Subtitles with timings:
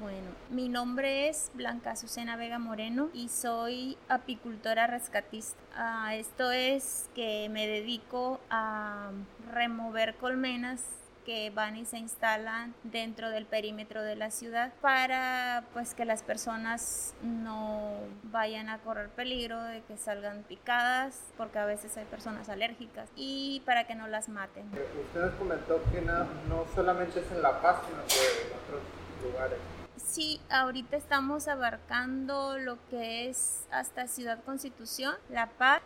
[0.00, 5.60] Bueno, mi nombre es Blanca Azucena Vega Moreno y soy apicultora rescatista.
[5.76, 9.10] Ah, esto es que me dedico a
[9.52, 10.82] remover colmenas
[11.26, 16.22] que van y se instalan dentro del perímetro de la ciudad para pues que las
[16.22, 17.92] personas no
[18.22, 23.62] vayan a correr peligro de que salgan picadas porque a veces hay personas alérgicas y
[23.66, 24.64] para que no las maten.
[24.64, 28.82] Usted nos comentó que no, no solamente es en La Paz sino que en otros
[29.22, 29.79] lugares.
[30.06, 35.82] Sí, ahorita estamos abarcando lo que es hasta Ciudad Constitución, La Paz,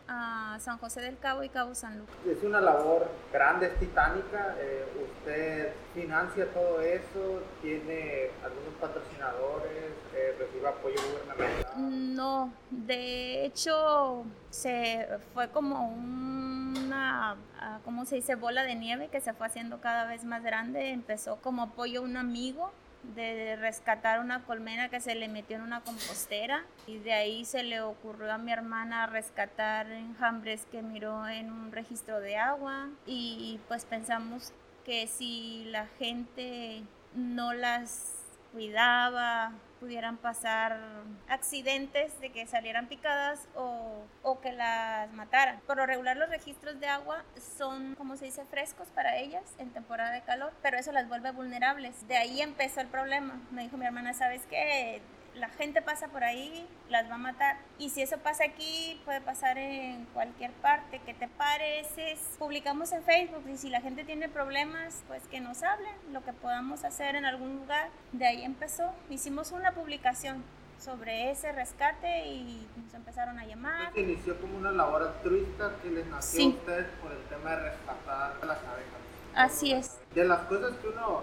[0.61, 2.15] San José del Cabo y Cabo San Lucas.
[2.27, 4.57] Es una labor grande, es titánica.
[4.59, 4.87] Eh,
[5.19, 7.43] ¿Usted financia todo eso?
[7.61, 9.93] ¿Tiene algunos patrocinadores?
[10.15, 12.15] Eh, ¿Recibe apoyo gubernamental?
[12.15, 18.37] No, de hecho se fue como una, ah, ¿cómo se dice?
[18.37, 20.91] Bola de nieve que se fue haciendo cada vez más grande.
[20.91, 22.73] Empezó como apoyo a un amigo
[23.15, 27.63] de rescatar una colmena que se le metió en una compostera y de ahí se
[27.63, 33.61] le ocurrió a mi hermana rescatar enjambres que miró en un registro de agua y
[33.69, 34.53] pues pensamos
[34.85, 36.83] que si la gente
[37.15, 38.15] no las
[38.53, 39.53] cuidaba,
[39.85, 40.81] pudieran pasar
[41.29, 45.61] accidentes de que salieran picadas o, o, que las mataran.
[45.67, 47.23] Por lo regular los registros de agua
[47.59, 51.33] son, como se dice, frescos para ellas en temporada de calor, pero eso las vuelve
[51.33, 52.09] vulnerables.
[52.09, 53.39] De ahí empezó el problema.
[53.51, 55.03] Me dijo mi hermana, ¿sabes qué?
[55.35, 57.57] La gente pasa por ahí, las va a matar.
[57.79, 61.01] Y si eso pasa aquí, puede pasar en cualquier parte.
[61.05, 62.19] ¿Qué te pareces?
[62.39, 66.33] Publicamos en Facebook y si la gente tiene problemas, pues que nos hablen, lo que
[66.33, 67.89] podamos hacer en algún lugar.
[68.13, 68.93] De ahí empezó.
[69.11, 70.45] Hicimos una publicación
[70.79, 73.93] sobre ese rescate y nos empezaron a llamar.
[73.95, 77.71] Se inició como una labor altruista que les nació a ustedes por el tema de
[77.71, 79.05] rescatar las abejas.
[79.35, 79.99] Así es.
[80.15, 81.23] De las cosas que uno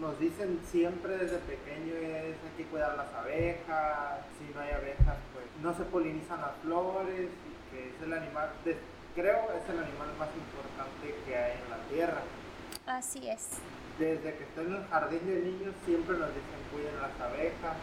[0.00, 5.16] nos dicen siempre desde pequeño es hay que cuidar las abejas, si no hay abejas
[5.32, 8.50] pues no se polinizan las flores y que es el animal,
[9.14, 12.22] creo es el animal más importante que hay en la tierra.
[12.86, 13.58] Así es.
[13.98, 17.76] Desde que estoy en el jardín de niños siempre nos dicen cuiden las abejas.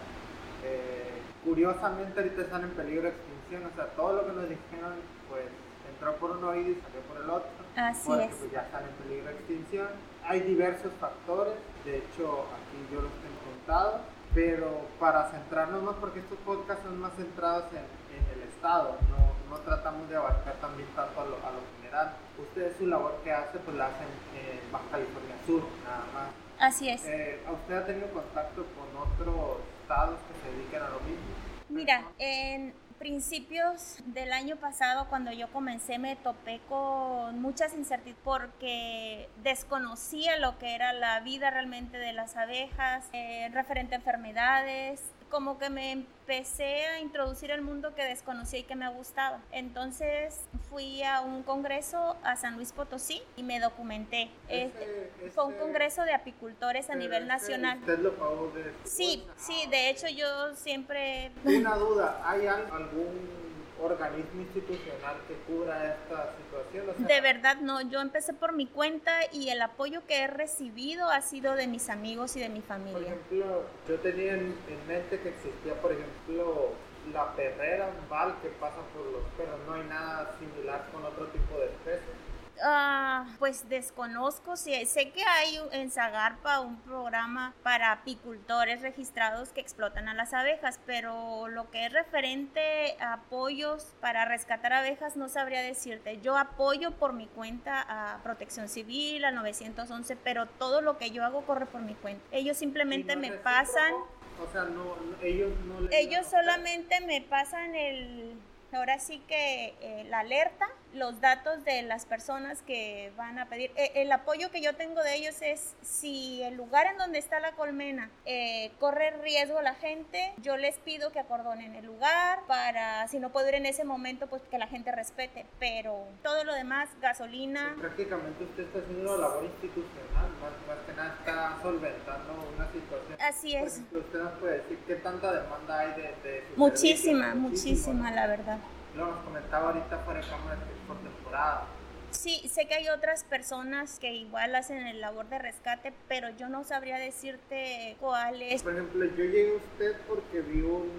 [0.63, 4.93] Eh, curiosamente ahorita están en peligro de extinción, o sea, todo lo que nos dijeron
[5.29, 5.45] pues
[5.91, 7.51] entró por un oído y salió por el otro.
[7.75, 8.35] Así porque, es.
[8.35, 10.12] Pues, ya están en peligro de extinción.
[10.25, 14.01] Hay diversos factores, de hecho aquí yo los tengo contados,
[14.34, 19.62] pero para centrarnos más, porque estos podcasts son más centrados en, el Estado, no, no,
[19.63, 22.13] tratamos de abarcar también tanto a lo, a lo general.
[22.39, 24.07] Ustedes su labor que hace, pues la hacen
[24.38, 26.44] en Baja California Sur, nada más.
[26.59, 27.03] Así es.
[27.06, 31.28] Eh, ¿Usted ha tenido contacto con otros estados que se dediquen a lo mismo?
[31.69, 39.29] Mira, en principios del año pasado, cuando yo comencé, me topé con muchas incertidumbres porque
[39.43, 45.01] desconocía lo que era la vida realmente de las abejas, eh, referente a enfermedades,
[45.33, 49.39] como que me empecé a introducir el mundo que desconocía y que me gustaba.
[49.51, 54.29] Entonces fui a un congreso a San Luis Potosí y me documenté.
[54.47, 57.79] Este, fue un congreso de apicultores a nivel nacional.
[57.79, 61.31] ¿Usted lo pagó de Sí, sí, de hecho yo siempre...
[61.44, 63.42] Una duda, ¿hay algún
[63.83, 67.07] organismo institucional que cubra esta situación?
[67.07, 71.21] de verdad no, yo empecé por mi cuenta y el apoyo que he recibido ha
[71.21, 72.94] sido de mis amigos y de mi familia.
[72.94, 74.55] Por ejemplo, yo tenía en,
[74.88, 76.71] mente que existía, por ejemplo,
[77.13, 81.27] la perrera, un val que pasa por los perros, no hay nada similar con otro
[81.27, 82.22] tipo de especies.
[82.66, 90.07] Ah, pues desconozco, sé que hay en Zagarpa un programa para apicultores registrados que explotan
[90.07, 95.62] a las abejas, pero lo que es referente a apoyos para rescatar abejas no sabría
[95.62, 96.22] decirte.
[96.22, 101.25] Yo apoyo por mi cuenta a Protección Civil, a 911, pero todo lo que yo
[101.25, 102.24] hago corre por mi cuenta.
[102.31, 103.94] Ellos simplemente me pasan...
[104.41, 108.38] O sea, no, ellos no Ellos solamente me pasan el
[108.75, 113.71] ahora sí que eh, la alerta, los datos de las personas que van a pedir.
[113.75, 117.39] Eh, el apoyo que yo tengo de ellos es si el lugar en donde está
[117.39, 123.07] la colmena eh, corre riesgo la gente, yo les pido que acordonen el lugar para,
[123.07, 125.45] si no puedo ir en ese momento, pues que la gente respete.
[125.59, 127.75] Pero todo lo demás, gasolina.
[127.79, 133.18] prácticamente usted está haciendo la labor institucional, más, que nada está solventando una situación.
[133.19, 133.81] Así es.
[133.91, 136.01] usted nos puede decir qué tanta demanda hay de...
[136.01, 138.59] de muchísima, muchísima, la verdad
[138.95, 140.57] lo nos comentaba ahorita fuera de cámara
[140.88, 141.66] por temporada.
[142.12, 146.48] Sí, sé que hay otras personas que igual hacen el labor de rescate, pero yo
[146.48, 148.62] no sabría decirte cuál es.
[148.62, 150.92] Por ejemplo, yo llegué a usted porque vi un,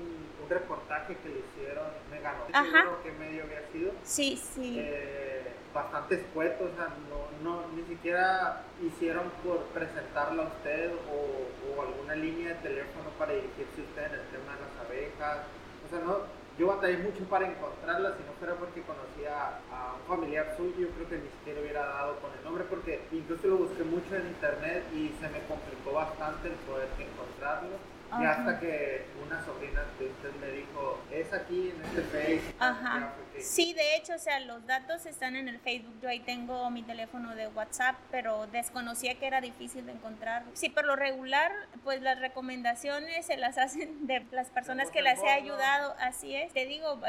[0.43, 2.96] un reportaje que le hicieron, me ganó, Ajá.
[3.05, 3.93] qué medio había sido.
[4.02, 4.76] Sí, sí.
[4.81, 11.76] Eh, bastante escueto, o sea, no, no, ni siquiera hicieron por presentarla a usted o,
[11.79, 15.38] o alguna línea de teléfono para dirigirse a usted en el tema de las abejas.
[15.87, 16.19] O sea, no,
[16.58, 20.90] yo batallé mucho para encontrarla, si no fuera porque conocía a un familiar suyo, yo
[20.94, 24.28] creo que ni siquiera hubiera dado con el nombre, porque incluso lo busqué mucho en
[24.28, 27.74] internet y se me complicó bastante el poder encontrarlo.
[28.20, 32.55] Y hasta que una sobrina de usted me dijo, es aquí en este Facebook.
[32.58, 33.14] Ajá.
[33.40, 35.94] Sí, de hecho, o sea, los datos están en el Facebook.
[36.00, 40.44] Yo ahí tengo mi teléfono de WhatsApp, pero desconocía que era difícil de encontrar.
[40.52, 41.50] Sí, por lo regular,
[41.82, 45.94] pues las recomendaciones se las hacen de las personas que las he ayudado.
[46.00, 46.52] Así es.
[46.52, 47.00] Te digo,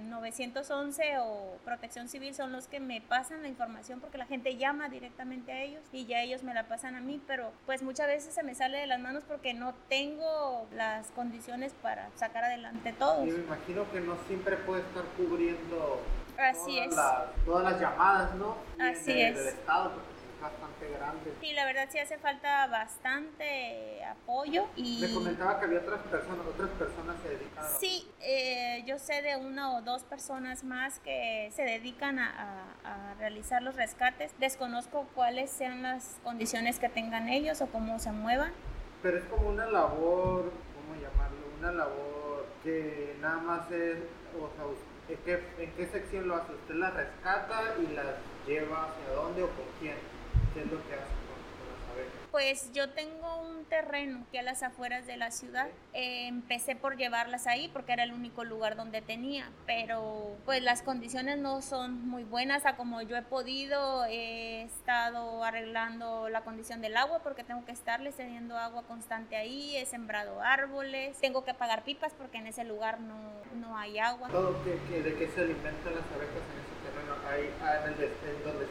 [0.00, 4.56] 911 eh, o Protección Civil son los que me pasan la información porque la gente
[4.56, 8.06] llama directamente a ellos y ya ellos me la pasan a mí, pero pues muchas
[8.06, 12.92] veces se me sale de las manos porque no tengo las condiciones para sacar adelante
[12.92, 13.24] todo.
[13.24, 16.00] Y me imagino que no siempre puede estar cubriendo
[16.38, 16.96] Así todas, es.
[16.96, 18.56] Las, todas las llamadas, ¿no?
[18.78, 19.36] Así es.
[19.36, 19.92] Del Estado,
[20.40, 21.32] bastante grande.
[21.40, 25.00] Sí, la verdad sí hace falta bastante apoyo y...
[25.00, 27.68] Me comentaba que había otras personas, otras personas se dedican a...
[27.68, 33.14] Sí, eh, yo sé de una o dos personas más que se dedican a, a,
[33.18, 34.32] realizar los rescates.
[34.38, 38.52] Desconozco cuáles sean las condiciones que tengan ellos o cómo se muevan
[39.04, 41.36] pero es como una labor, ¿cómo llamarlo?
[41.58, 43.98] Una labor que nada más es,
[44.40, 44.64] o sea,
[45.14, 46.54] ¿en qué, ¿en qué sección lo hace?
[46.54, 48.02] ¿Usted la rescata y la
[48.46, 49.96] lleva hacia dónde o con quién?
[50.54, 51.23] ¿Qué es lo que hace?
[52.34, 55.68] Pues yo tengo un terreno que a las afueras de la ciudad.
[55.92, 60.82] Eh, empecé por llevarlas ahí porque era el único lugar donde tenía, pero pues las
[60.82, 62.66] condiciones no son muy buenas.
[62.66, 67.70] A como yo he podido, he estado arreglando la condición del agua porque tengo que
[67.70, 69.76] estarles teniendo agua constante ahí.
[69.76, 73.14] He sembrado árboles, tengo que pagar pipas porque en ese lugar no,
[73.60, 74.26] no hay agua.
[74.26, 76.73] ¿Todo que, ¿De qué se alimentan las abejas en ese
[77.34, 78.66] hay, ah, en, donde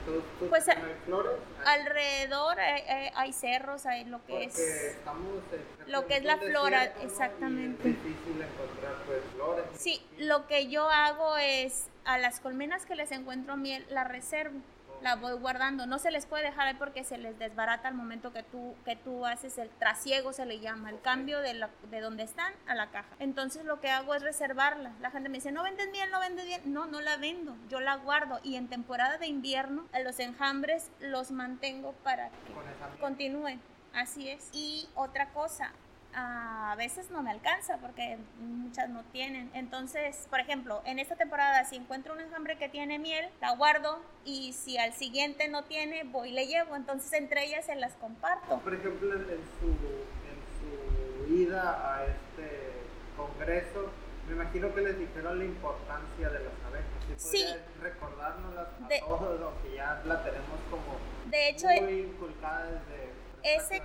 [0.49, 1.33] pues, hay flores.
[1.65, 4.57] Alrededor hay, cerros, hay lo que es.
[4.57, 5.43] Estamos
[5.87, 7.89] lo que es la flora, exactamente.
[7.89, 9.65] es difícil encontrar pues, flores.
[9.75, 14.59] Sí, lo que yo hago es a las colmenas que les encuentro miel, la reservo
[15.03, 15.85] la voy guardando.
[15.85, 18.95] No se les puede dejar ahí porque se les desbarata al momento que tú, que
[18.95, 22.73] tú haces el trasiego, se le llama, el cambio de, la, de donde están a
[22.73, 23.15] la caja.
[23.19, 24.93] Entonces lo que hago es reservarla.
[25.01, 26.61] La gente me dice, no vendes miel, no vendes bien.
[26.73, 28.39] No, no la vendo, yo la guardo.
[28.43, 33.61] Y en temporada de invierno, los enjambres los mantengo para que continúen.
[33.93, 34.49] Así es.
[34.53, 35.71] Y otra cosa,
[36.15, 39.49] a veces no me alcanza porque muchas no tienen.
[39.53, 43.99] Entonces, por ejemplo, en esta temporada si encuentro un enjambre que tiene miel, la guardo
[44.25, 46.75] y si al siguiente no tiene, voy y le llevo.
[46.75, 48.59] Entonces, entre ellas se las comparto.
[48.59, 52.71] Por ejemplo, en su, en su ida a este
[53.17, 53.91] congreso,
[54.27, 57.21] me imagino que les dijeron la importancia de las abejas.
[57.21, 57.45] sí.
[57.81, 60.97] Recordárnoslas a todos, aunque ya la tenemos como
[61.29, 63.13] de hecho, muy inculcada desde...
[63.43, 63.81] Ese,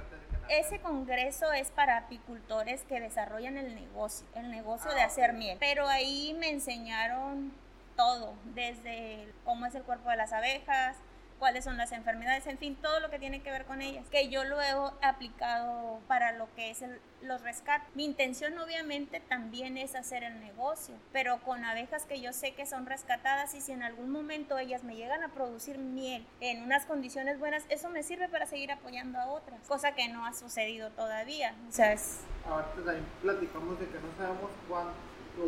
[0.48, 5.56] ese congreso es para apicultores que desarrollan el negocio, el negocio de ah, hacer miel.
[5.60, 7.52] Pero ahí me enseñaron
[7.96, 10.96] todo, desde cómo es el cuerpo de las abejas,
[11.38, 14.28] cuáles son las enfermedades, en fin, todo lo que tiene que ver con ellas, que
[14.28, 16.84] yo lo he aplicado para lo que es
[17.22, 17.88] los rescates.
[17.94, 22.66] Mi intención obviamente también es hacer el negocio, pero con abejas que yo sé que
[22.66, 26.86] son rescatadas y si en algún momento ellas me llegan a producir miel en unas
[26.86, 30.90] condiciones buenas, eso me sirve para seguir apoyando a otras, cosa que no ha sucedido
[30.90, 31.54] todavía.
[31.68, 32.20] O sea, es...
[32.48, 34.92] Ahorita también platicamos de que no sabemos cuánto,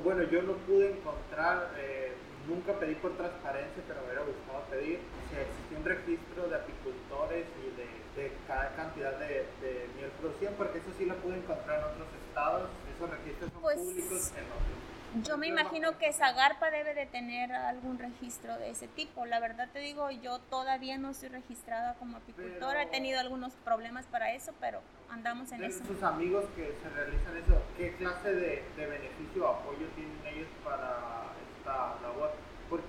[0.02, 1.70] bueno, yo no pude encontrar...
[1.78, 2.16] Eh,
[2.50, 4.98] nunca pedí por transparencia, pero me hubiera gustado pedir
[5.30, 7.86] si existía un registro de apicultores y de,
[8.18, 12.08] de cada cantidad de, de, miel producida, porque eso sí lo pude encontrar en otros
[12.26, 14.80] estados, esos registros son pues, públicos en otros.
[15.26, 19.26] Yo me imagino que Zagarpa debe de tener algún registro de ese tipo.
[19.26, 22.84] La verdad te digo, yo todavía no estoy registrada como apicultora.
[22.84, 24.80] He tenido algunos problemas para eso, pero
[25.10, 25.84] andamos en eso.
[25.84, 30.48] sus amigos que se realizan eso, ¿qué clase de, de beneficio o apoyo tienen ellos
[30.62, 32.30] para esta labor?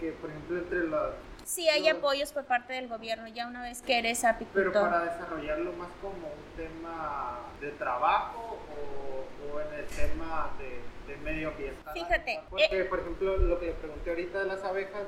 [0.02, 1.12] Porque, por ejemplo, entre las...
[1.46, 4.72] Sí, hay apoyos por parte del gobierno, ya una vez que eres apicultor.
[4.72, 11.14] Pero para desarrollarlo más como un tema de trabajo o, o en el tema de,
[11.14, 11.94] de medio ambiental.
[11.94, 12.42] Fíjate.
[12.50, 15.04] Porque, eh, por ejemplo, lo que le pregunté ahorita de las abejas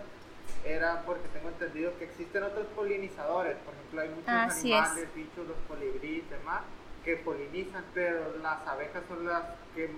[0.64, 3.58] era porque tengo entendido que existen otros polinizadores.
[3.66, 6.62] Por ejemplo, hay muchos animales, bichos, los colibríes, demás,
[7.04, 9.90] que polinizan, pero las abejas son las que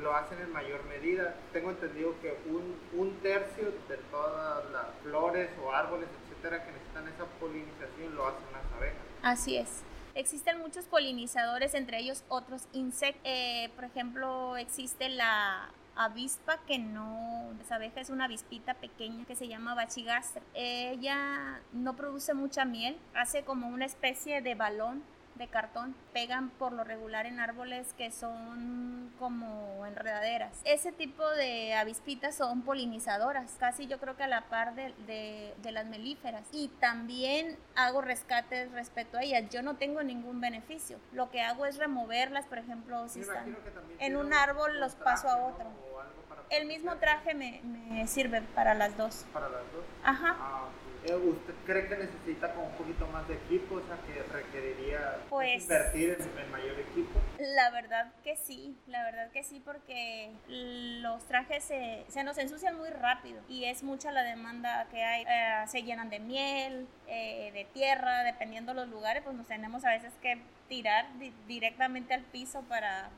[0.00, 1.34] lo hacen en mayor medida.
[1.52, 7.08] Tengo entendido que un, un tercio de todas las flores o árboles, etcétera, que necesitan
[7.08, 9.02] esa polinización lo hacen las abejas.
[9.22, 9.82] Así es.
[10.14, 13.22] Existen muchos polinizadores, entre ellos otros insectos.
[13.24, 19.36] Eh, por ejemplo, existe la avispa que no, esa abeja es una avispita pequeña que
[19.36, 20.42] se llama bachigastra.
[20.54, 25.02] Ella no produce mucha miel, hace como una especie de balón
[25.34, 30.60] de cartón pegan por lo regular en árboles que son como enredaderas.
[30.64, 35.72] Ese tipo de avispitas son polinizadoras, casi yo creo que a la par de, de,
[35.72, 36.46] las melíferas.
[36.52, 39.50] Y también hago rescates respecto a ellas.
[39.50, 40.98] Yo no tengo ningún beneficio.
[41.12, 43.56] Lo que hago es removerlas, por ejemplo, si están
[43.98, 45.66] en un árbol, los paso a otro.
[46.50, 49.26] El mismo traje me, me, sirve para las dos.
[49.32, 49.84] ¿Para las dos?
[50.04, 50.36] Ajá.
[50.38, 50.68] Ah,
[51.12, 53.74] ¿Usted cree que necesita como un poquito más de equipo?
[53.74, 57.20] O sea, que requeriría pues, invertir en, mayor equipo.
[57.38, 62.76] La verdad que sí, la verdad que sí, porque los trajes se, se nos ensucian
[62.78, 65.24] muy rápido y es mucha la demanda que hay.
[65.24, 69.90] Eh, se llenan de miel, eh, de tierra, dependiendo los lugares, pues nos tenemos a
[69.90, 71.06] veces que tirar
[71.46, 73.10] directamente al piso para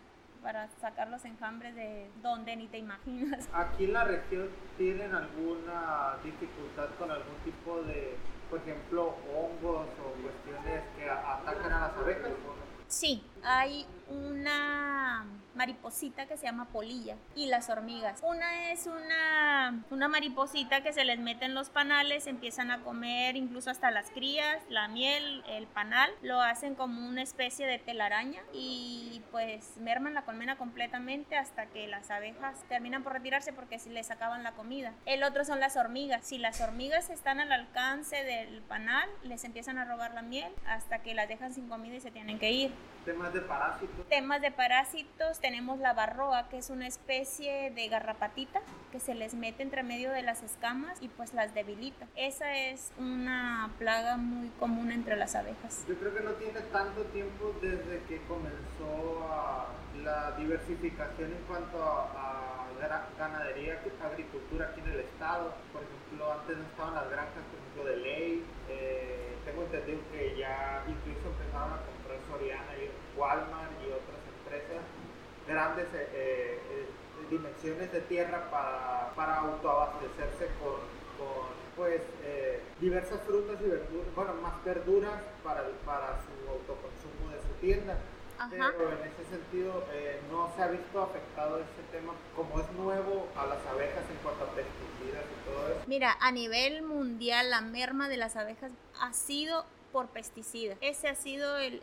[0.47, 3.49] para sacar los enjambres de donde ni te imaginas.
[3.53, 4.49] ¿Aquí en la región
[4.79, 8.17] tienen alguna dificultad con algún tipo de,
[8.49, 12.31] por ejemplo, hongos o cuestiones que atacan a las abejas?
[12.87, 15.25] Sí, hay una
[15.55, 18.21] mariposita que se llama polilla y las hormigas.
[18.23, 23.37] Una es una, una mariposita que se les mete en los panales, empiezan a comer
[23.37, 28.43] incluso hasta las crías, la miel, el panal, lo hacen como una especie de telaraña
[28.53, 34.11] y pues merman la colmena completamente hasta que las abejas terminan por retirarse porque les
[34.11, 34.93] acaban la comida.
[35.07, 36.27] El otro son las hormigas.
[36.27, 40.99] Si las hormigas están al alcance del panal, les empiezan a robar la miel hasta
[40.99, 42.73] que las dejan sin comida y se tienen que ir.
[43.37, 44.09] De parásitos.
[44.09, 49.35] Temas de parásitos tenemos la barroa, que es una especie de garrapatita que se les
[49.35, 52.07] mete entre medio de las escamas y pues las debilita.
[52.17, 55.85] Esa es una plaga muy común entre las abejas.
[55.89, 59.67] Yo creo que no tiene tanto tiempo desde que comenzó
[60.03, 62.67] la diversificación en cuanto a,
[63.19, 65.55] ganadería, agricultura aquí en el estado.
[65.73, 68.45] Por ejemplo, antes no estaban las granjas, por ejemplo, de ley.
[68.69, 74.83] Eh, tengo entendido que ya incluso empezaron a comprar Soriana y Walmart y otras empresas
[75.47, 76.87] grandes eh, eh, eh,
[77.31, 80.81] dimensiones de tierra para, para autoabastecerse con,
[81.19, 82.01] con pues
[82.81, 87.99] diversas frutas y verduras, bueno, más verduras para, para su autoconsumo de su tienda.
[88.51, 89.85] Pero en ese sentido
[90.31, 94.45] no se ha visto afectado ese tema como es nuevo a las abejas en cuanto
[94.45, 95.81] a pesticidas y todo eso.
[95.87, 100.79] Mira, a nivel mundial la merma de las abejas ha sido por pesticidas.
[100.81, 101.81] Ese ha sido el...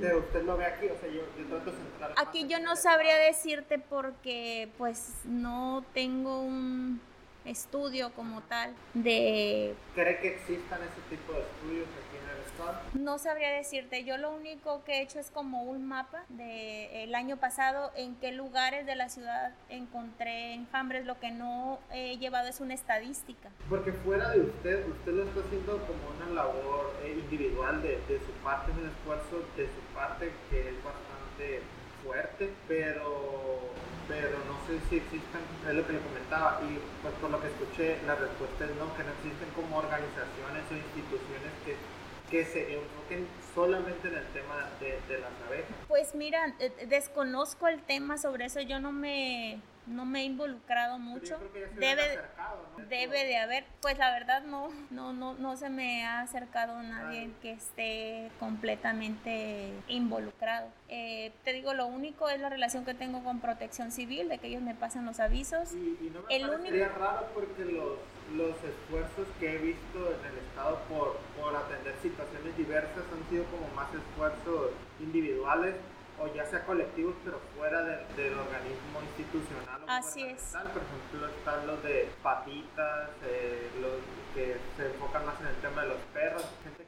[0.00, 2.14] Pero usted lo ve aquí, o sea, yo, trato de centrar...
[2.16, 7.00] Aquí yo no sabría decirte porque pues no tengo un
[7.44, 9.74] estudio como tal de...
[9.94, 12.09] ¿Cree que existan ese tipo de estudios aquí el?
[12.94, 17.36] No sabría decirte, yo lo único que he hecho es como un mapa del año
[17.36, 22.60] pasado en qué lugares de la ciudad encontré enjambres, lo que no he llevado es
[22.60, 23.48] una estadística.
[23.68, 28.18] Porque fuera de usted, usted lo está haciendo como una labor eh, individual de, de
[28.20, 31.62] su parte, un esfuerzo de su parte que es bastante
[32.02, 33.70] fuerte, pero
[34.10, 37.46] pero no sé si existen, es lo que le comentaba, y pues por lo que
[37.46, 41.78] escuché, la respuesta es no, que no existen como organizaciones o instituciones que,
[42.30, 45.76] que se enfoquen solamente en el tema de, de las abejas.
[45.88, 49.60] Pues mira, eh, desconozco el tema sobre eso, yo no me
[49.90, 51.38] no me he involucrado mucho.
[51.78, 52.20] Debe,
[52.88, 57.30] debe de haber, pues la verdad no, no, no, no se me ha acercado nadie
[57.42, 60.68] que esté completamente involucrado.
[60.88, 64.48] Eh, te digo, lo único es la relación que tengo con Protección Civil, de que
[64.48, 65.72] ellos me pasan los avisos.
[65.72, 66.98] Y, no me el único...
[66.98, 67.98] raro porque los,
[68.36, 73.44] los esfuerzos que he visto en el Estado por, por atender situaciones diversas han sido
[73.46, 74.70] como más esfuerzos
[75.00, 75.74] individuales
[76.20, 79.80] o ya sea colectivos, pero fuera del organismo institucional.
[79.88, 80.52] Así es.
[80.52, 83.96] Por ejemplo, están los de patitas, eh, los
[84.34, 86.44] que se enfocan más en el tema de los perros,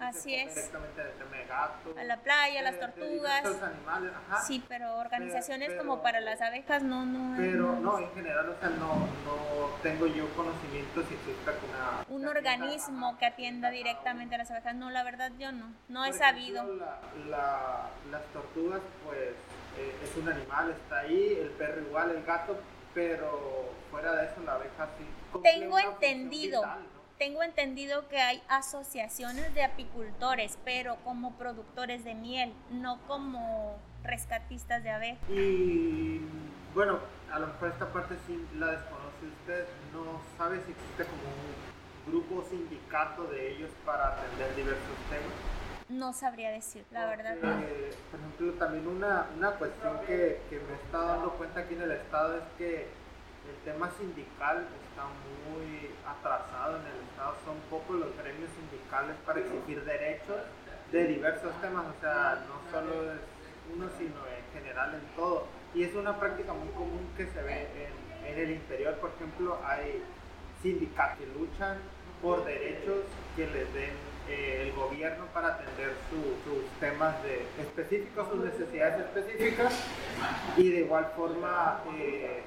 [0.09, 0.55] Así es.
[0.55, 1.97] directamente en el tema de gatos.
[1.97, 3.45] A la playa, las tortugas.
[3.45, 4.43] los animales, ajá.
[4.43, 7.37] Sí, pero organizaciones como para las abejas no, no.
[7.37, 8.95] Pero no, en general, o sea, no,
[9.25, 12.05] no tengo yo conocimiento si existe una...
[12.09, 14.75] Un organismo que atienda directamente a las abejas.
[14.75, 16.65] No, la verdad yo no, no he sabido.
[17.29, 19.31] La, las tortugas, pues,
[19.79, 22.59] eh, es un animal, está ahí, el perro igual, el gato,
[22.95, 25.07] pero fuera de eso la abeja sí.
[25.43, 26.63] Tengo entendido
[27.23, 34.83] tengo entendido que hay asociaciones de apicultores, pero como productores de miel, no como rescatistas
[34.83, 35.31] de abejas.
[35.31, 36.21] Y
[36.75, 36.99] bueno,
[37.33, 42.13] a lo mejor esta parte sí la desconoce usted, no sabe si existe como un
[42.13, 45.91] grupo sindicato de ellos para atender diversos temas.
[45.91, 47.37] No sabría decir, la verdad.
[47.37, 51.93] por ejemplo, también una, una cuestión que, que me está dando cuenta aquí en el
[51.93, 53.02] estado es que
[53.49, 55.05] el tema sindical está
[55.51, 57.35] muy atrasado en el Estado.
[57.45, 60.43] Son pocos los gremios sindicales para exigir derechos
[60.91, 63.21] de diversos temas, o sea, no solo es
[63.75, 65.47] uno, sino en general en todo.
[65.75, 67.67] Y es una práctica muy común que se ve
[68.27, 70.03] en, el interior, por ejemplo, hay
[70.63, 71.79] sindicatos que luchan
[72.23, 73.91] por derechos que les den
[74.29, 79.75] eh, el gobierno para atender sus temas de específicos, sus necesidades específicas
[80.57, 82.45] y de igual forma eh,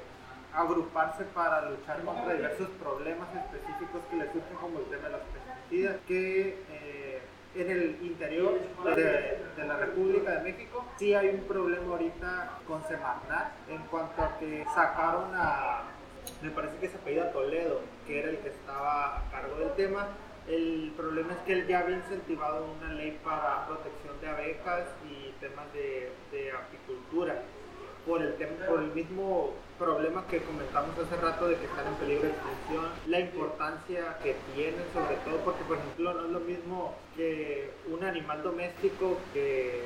[0.56, 5.22] agruparse para luchar contra diversos problemas específicos que les surgen como el tema de las
[5.22, 7.22] pesticidas que eh,
[7.56, 8.60] en el interior
[8.96, 14.22] de, de, la República de México sí hay un problema ahorita con Semarnat en cuanto
[14.22, 15.84] a que sacaron a
[16.42, 20.08] me parece que se apellida Toledo, que era el que estaba a cargo del tema.
[20.48, 25.32] El problema es que él ya había incentivado una ley para protección de abejas y
[25.40, 27.44] temas de apicultura
[28.06, 32.86] por el, mismo problema que comentamos hace rato de que están en peligro de extinción,
[33.08, 38.04] la importancia que tienen sobre todo porque por ejemplo no es lo mismo que un
[38.04, 39.82] animal doméstico que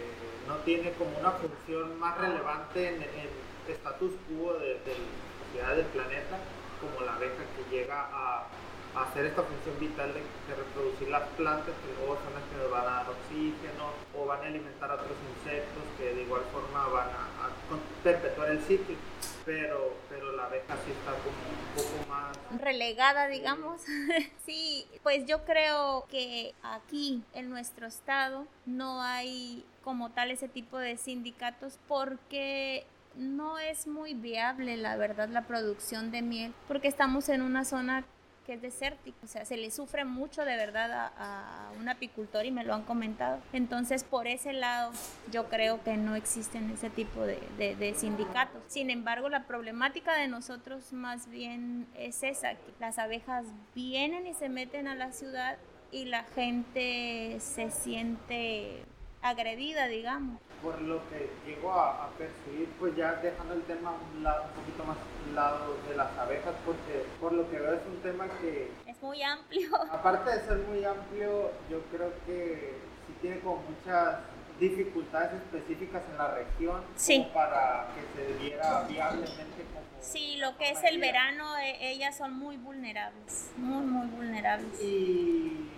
[0.48, 5.02] no tiene como una función más relevante en el status quo de, del
[5.54, 6.38] del planeta,
[6.80, 8.46] como la abeja que llega a,
[8.96, 12.82] hacer esta función vital de, reproducir las plantas, que luego son las que nos van
[12.90, 17.10] a dar oxígeno o van a alimentar a otros insectos que de igual forma van
[17.14, 17.38] a,
[18.03, 18.96] perpetuar el ciclo.
[19.46, 23.82] Pero, pero la abeja sí está como un poco más relegada, digamos.
[24.46, 30.77] sí, pues yo creo que aquí en nuestro estado no hay como tal ese tipo
[30.77, 37.27] de sindicatos porque no es muy viable, la verdad, la producción de miel, porque estamos
[37.29, 38.06] en una zona
[38.50, 42.51] que es desértica, o sea, se le sufre mucho de verdad a, un apicultor y
[42.51, 43.38] me lo han comentado.
[43.53, 44.91] Entonces, por ese lado,
[45.32, 47.38] yo creo que no existen ese tipo de,
[47.75, 48.63] de, sindicatos.
[48.65, 54.50] Sin embargo, la problemática de nosotros más bien es esa, las abejas vienen y se
[54.50, 55.60] meten a la ciudad
[55.91, 58.84] y la gente se siente
[59.22, 64.44] agredida, digamos por lo que llego a, percibir, pues ya dejando el tema un, lado,
[64.44, 64.98] un poquito más
[65.34, 68.72] lado de las abejas, porque por lo que veo es un tema que...
[68.86, 69.69] Es muy amplio.
[69.91, 72.76] Aparte de ser muy amplio, yo creo que
[73.08, 74.17] sí tiene como muchas
[74.60, 77.28] dificultades específicas en la región sí.
[77.34, 79.86] para que se diera viablemente como...
[80.02, 84.82] Sí, lo que es el verano, e, ellas son muy vulnerables, muy, muy vulnerables.
[84.82, 85.69] Y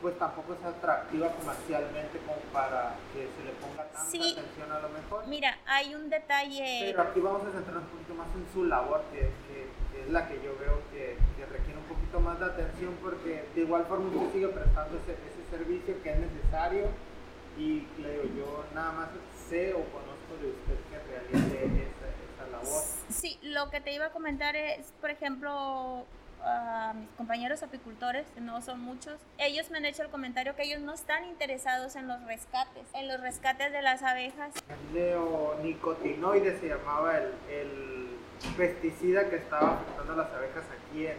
[0.00, 4.88] pues tampoco es atractiva comercialmente como para que se le ponga tanta atención a lo
[4.90, 5.26] mejor.
[5.26, 6.92] Mira, hay un detalle...
[6.92, 10.28] Pero aquí vamos a centrar un poquito más en su labor, que, que, es la
[10.28, 14.08] que yo veo que, que, requiere un poquito más de atención porque de igual forma
[14.08, 16.86] usted sigue prestando ese, ese servicio que es necesario
[17.58, 19.08] y le digo, yo nada más
[19.48, 22.82] sé o conozco de usted que realice esa, esa labor.
[23.08, 26.06] Sí, lo que te iba a comentar es, por ejemplo,
[26.44, 30.62] a mis compañeros apicultores, que no son muchos, ellos me han hecho el comentario que
[30.62, 34.54] ellos no están interesados en los rescates, en los rescates de las abejas.
[34.92, 38.08] Neonicotinoide se llamaba el
[38.56, 41.16] pesticida que estaba afectando a las abejas aquí en,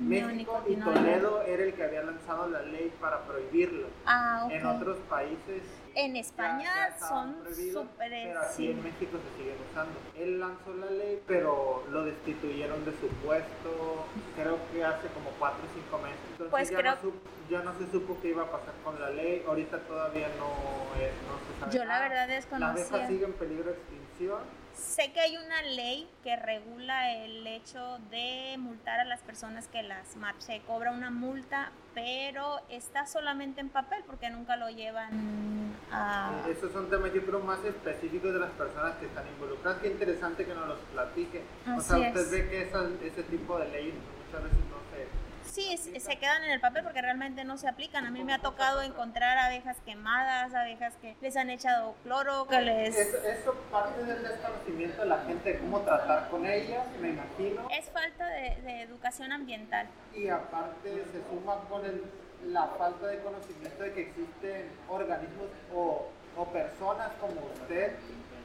[0.00, 3.88] México y Toledo era el que había lanzado la ley para prohibirlo.
[4.06, 5.62] Ah, En otros países
[5.94, 7.36] en España son
[7.72, 8.10] súper...
[8.10, 9.98] Pero aquí en México se siguen usando.
[10.16, 15.58] Él lanzó la ley, pero lo destituyeron de su puesto, creo que hace como 4
[15.58, 16.18] o 5 meses.
[16.30, 16.94] Entonces pues ya, creo...
[17.02, 19.42] no ya no se supo qué iba a pasar con la ley.
[19.46, 21.72] Ahorita todavía no, no se sabe.
[21.72, 22.74] Yo la verdad desconocía.
[22.74, 24.38] La abeja sigue en peligro de extinción
[24.78, 29.82] Sé que hay una ley que regula el hecho de multar a las personas que
[29.82, 30.40] las matan.
[30.40, 36.44] Se cobra una multa, pero está solamente en papel porque nunca lo llevan a...
[36.48, 39.80] Esos son temas yo creo más específicos de las personas que están involucradas.
[39.80, 41.42] Qué interesante que nos los platique.
[41.76, 42.62] o sea, usted ve que
[43.08, 45.17] ese tipo de leyes muchas veces no se
[45.58, 48.06] Sí, se quedan en el papel porque realmente no se aplican.
[48.06, 52.60] A mí me ha tocado encontrar abejas quemadas, abejas que les han echado cloro, que
[52.60, 52.96] les...
[52.96, 57.66] Eso, parte del desconocimiento de la gente de cómo tratar con ellas, me imagino.
[57.76, 59.88] Es falta de, educación ambiental.
[60.14, 62.04] Y aparte se suma con el,
[62.52, 67.96] la falta de conocimiento de que existen organismos o, o personas como usted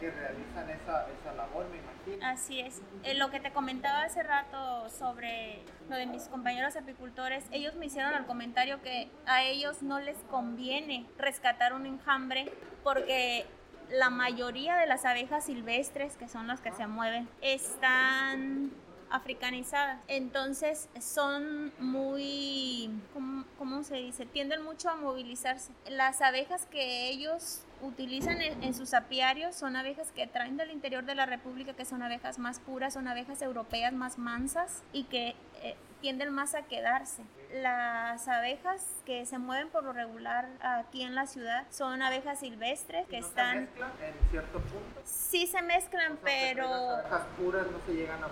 [0.04, 2.28] que realizan esa, labor, me imagino.
[2.28, 2.82] Así es.
[3.04, 7.86] Eh, lo que te comentaba hace rato sobre lo de mis compañeros apicultores, ellos me
[7.86, 12.52] hicieron el comentario que a ellos no les conviene rescatar un enjambre
[12.84, 13.46] porque
[13.89, 18.72] la mayoría de las abejas silvestres, que son las que se mueven, están
[19.13, 19.99] africanizadas.
[20.08, 24.26] Entonces son muy, ¿cómo, ¿cómo, se dice?
[24.26, 25.71] Tienden mucho a movilizarse.
[25.88, 31.15] Las abejas que ellos utilizan en, sus apiarios son abejas que traen del interior de
[31.15, 35.76] la República, que son abejas más puras, son abejas europeas más mansas y que eh,
[36.02, 37.23] tienden más a quedarse.
[37.54, 43.08] Las abejas que se mueven por lo regular aquí en la ciudad son abejas silvestres
[43.08, 43.54] que están...
[43.54, 45.02] ¿Se mezclan en cierto punto?
[45.04, 46.67] Sí se mezclan, pero...
[46.67, 48.28] Las abejas puras no se llegan a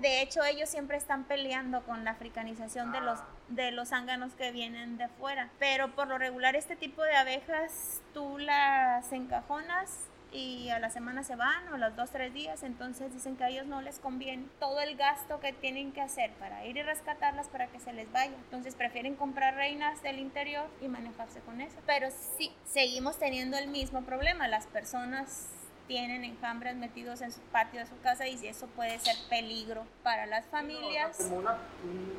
[0.00, 4.50] de hecho, ellos siempre están peleando con la africanización de los de los zánganos que
[4.50, 5.50] vienen de fuera.
[5.58, 11.22] Pero por lo regular este tipo de abejas tú las encajonas y a la semana
[11.22, 13.98] se van o a los dos, tres días, entonces dicen que a ellos no les
[13.98, 17.92] conviene todo el gasto que tienen que hacer para ir y rescatarlas para que se
[17.92, 18.34] les vaya.
[18.34, 21.76] Entonces prefieren comprar reinas del interior y manejarse con eso.
[21.86, 24.48] Pero sí, seguimos teniendo el mismo problema.
[24.48, 25.48] Las personas
[25.86, 30.26] tienen enjambres metidos en su patio de su casa y eso puede ser peligro para
[30.26, 31.16] las familias.
[31.16, 31.56] como una,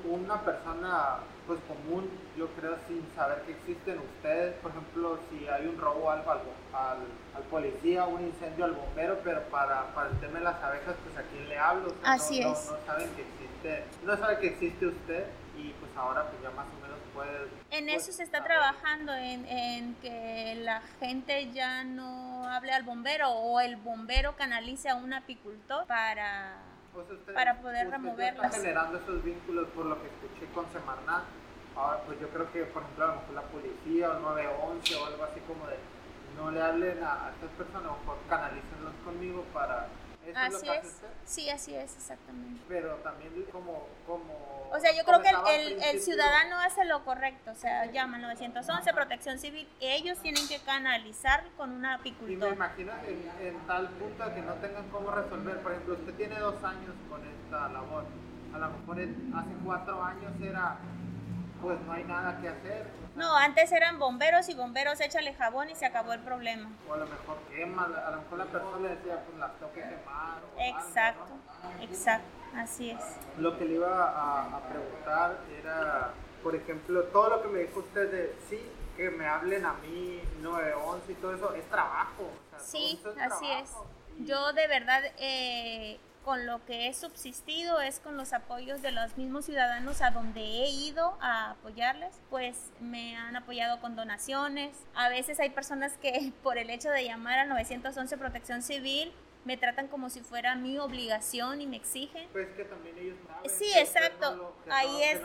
[0.06, 5.66] una persona pues común, yo creo, sin saber que existen ustedes, por ejemplo, si hay
[5.66, 6.40] un robo algo al,
[6.74, 6.98] al,
[7.36, 11.18] al policía, un incendio al bombero, pero para, para el tema de las abejas, pues
[11.18, 12.70] a quién le hablo, Así no, es.
[12.70, 15.26] No, saben que existe, no sabe que existe usted
[15.58, 17.50] y pues ahora pues ya más o menos puede...
[17.72, 23.30] En eso se está trabajando, en, en, que la gente ya no hable al bombero
[23.30, 26.58] o el bombero canalice a un apicultor para,
[26.94, 28.46] pues para poder removerlas.
[28.46, 31.24] está generando esos vínculos por lo que escuché con Semarnat.
[31.76, 35.06] Ahora, pues yo creo que, por ejemplo, a lo mejor la policía o 911 o
[35.06, 35.78] algo así como de
[36.38, 39.88] no le hablen a, a estas personas, o canalícenlos conmigo para
[40.36, 41.02] así es.
[41.26, 42.62] Sí, así es, exactamente.
[42.68, 43.88] Pero también como...
[44.06, 48.18] como o sea, yo creo que el, el, ciudadano hace lo correcto, o sea, llama
[48.18, 52.32] 911, protección civil, ellos tienen que canalizar con un apicultor.
[52.32, 56.14] Y me imagino en, en tal punto que no tengan cómo resolver, por ejemplo, usted
[56.16, 58.06] tiene dos años con esta labor,
[58.54, 60.78] a lo mejor hace cuatro años era
[61.62, 62.86] pues no hay nada que hacer.
[63.18, 66.72] No, antes eran bomberos y bomberos échale jabón y se acabó el problema.
[66.88, 69.74] O a lo mejor quema, a lo mejor la persona le decía, pues las tengo
[69.74, 70.38] que quemar.
[70.60, 71.34] exacto,
[71.82, 73.00] exacto, así es.
[73.40, 76.12] Lo que le iba a, preguntar era,
[76.44, 78.62] por ejemplo, todo lo que me dijo usted de sí,
[78.96, 82.30] que me hablen a mí 911 y todo eso, es trabajo.
[82.60, 83.72] sí, así es.
[84.20, 89.16] Yo de verdad eh, con lo que he subsistido es con los apoyos de los
[89.16, 94.76] mismos ciudadanos a donde he ido a apoyarles, pues me han apoyado con donaciones.
[94.94, 99.14] A veces hay personas que por el hecho de llamar al 911 Protección Civil
[99.48, 102.28] me tratan como si fuera mi obligación y me exigen.
[102.34, 104.54] Pues que también ellos saben Sí, exacto.
[104.70, 105.22] ahí es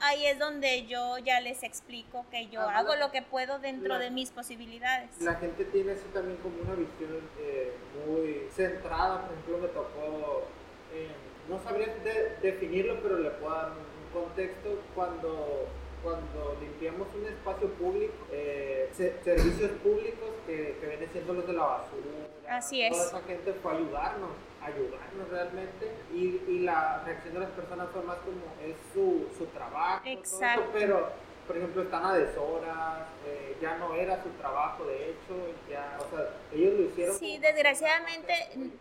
[0.00, 4.10] ahí es donde yo ya les explico que yo hago lo que puedo dentro de
[4.10, 5.20] mis posibilidades.
[5.20, 7.74] La gente tiene así también como una visión eh,
[8.04, 10.48] muy centrada, por ejemplo, me tocó
[10.92, 11.12] eh,
[11.48, 11.94] no sabría
[12.42, 15.68] definirlo, pero le puedo dar un contexto cuando
[16.08, 18.88] cuando limpiamos un espacio público, eh,
[19.22, 22.28] servicios públicos que, que vienen siendo los de la basura.
[22.48, 22.92] Así es.
[22.92, 24.30] Toda esa gente fue a ayudarnos,
[24.62, 25.92] ayudarnos realmente.
[26.14, 30.02] Y, y la reacción de las personas fue más como es su, su trabajo.
[30.06, 30.70] Exacto.
[30.72, 31.08] pero
[31.48, 35.34] por ejemplo, están a deshoras, eh, ya no era su trabajo, de hecho,
[35.68, 37.18] ya, o sea, ellos lo hicieron.
[37.18, 38.34] Sí, desgraciadamente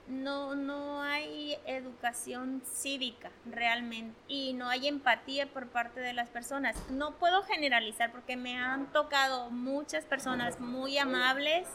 [0.07, 6.75] no, no hay educación cívica realmente y no hay empatía por parte de las personas.
[6.89, 11.67] No puedo generalizar porque me han tocado muchas personas muy amables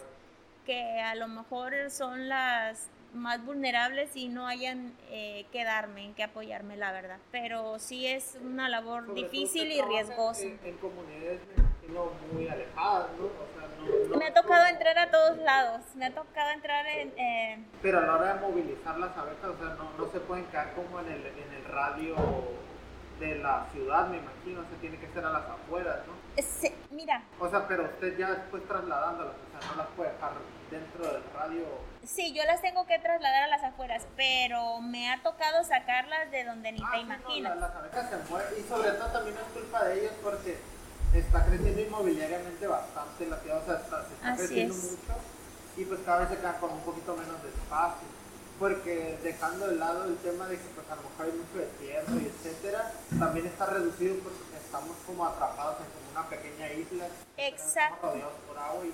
[0.66, 6.14] que a lo mejor son las más vulnerables y no hayan eh, que darme, en
[6.14, 7.18] que apoyarme, la verdad.
[7.30, 10.44] Pero sí es una labor difícil y riesgosa.
[10.44, 11.40] En, comunidades
[12.32, 14.16] muy alejadas, ¿no?
[14.16, 17.66] me ha tocado entrar a todos lados, me ha tocado entrar en...
[17.82, 20.72] Pero a la hora de movilizar las abejas, o sea, no, no se pueden quedar
[20.74, 22.16] como en el, en el radio
[23.20, 26.42] de la ciudad, me imagino, se tiene que ser a las afueras, ¿no?
[26.42, 27.22] Sí, mira.
[27.38, 30.32] O sea, pero usted ya después trasladándolas, o sea, no las puede dejar
[30.72, 31.64] dentro del radio.
[32.04, 36.44] Sí, yo las tengo que trasladar a las afueras, pero me ha tocado sacarlas de
[36.44, 37.56] donde ni ah, te imaginas.
[37.58, 40.56] las abejas se mueven y sobre todo también es culpa de ellas porque
[41.14, 45.14] está creciendo inmobiliariamente bastante la ciudad, o sea, está, se está creciendo mucho
[45.76, 48.08] y pues cada vez se queda con un poquito menos de espacio
[48.58, 52.12] porque dejando de lado el tema de que pues a lo mejor hay mucho desierto
[52.14, 57.06] y etcétera, también está reducido porque estamos como atrapados en como una pequeña isla.
[57.36, 58.06] Exacto.
[58.06, 58.92] Rodeados por agua y,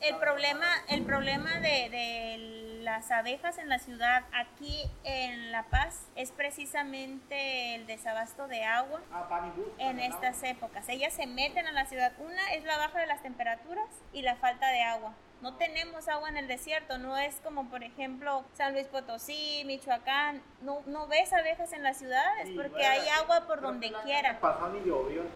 [0.00, 6.08] el problema, el problema de, de, las abejas en la ciudad aquí en La Paz
[6.16, 10.88] es precisamente el desabasto de agua ah, en estas épocas.
[10.88, 12.12] Ellas se meten a la ciudad.
[12.18, 16.28] Una es la baja de las temperaturas y la falta de agua no tenemos agua
[16.28, 21.32] en el desierto, no es como por ejemplo San Luis Potosí, Michoacán, no, no ves
[21.32, 24.38] abejas en las ciudades porque hay agua por donde quiera.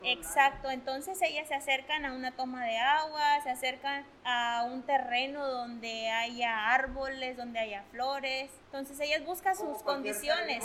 [0.02, 5.46] Exacto, entonces ellas se acercan a una toma de agua, se acercan a un terreno
[5.46, 10.64] donde haya árboles, donde haya flores, entonces ellas buscan sus condiciones.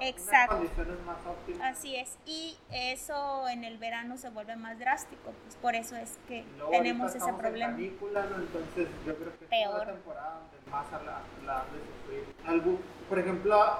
[0.00, 0.56] Exacto.
[0.56, 1.78] condiciones más óptimas.
[1.78, 6.18] Así es, y eso en el verano se vuelve más drástico, pues por eso es
[6.26, 7.78] que tenemos ese problema.
[7.78, 12.34] entonces yo creo que es la temporada donde más la, la de sufrir.
[12.44, 13.78] Algo, por ejemplo,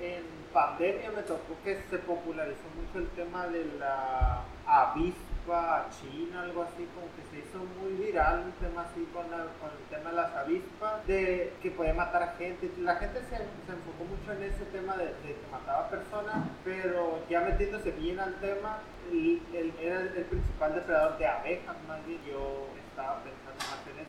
[0.00, 6.62] en pandemia me tocó que se popularizó mucho el tema de la avispa china, algo
[6.62, 10.34] así, como que se hizo muy viral un tema así con, el tema de las
[10.34, 12.70] avispas, de que podía matar a gente.
[12.78, 17.20] La gente se, se enfocó mucho en ese tema de, de, que mataba personas, pero
[17.28, 18.78] ya metiéndose bien al tema,
[19.10, 23.22] el, el, era el principal depredador de abejas, más bien yo estaba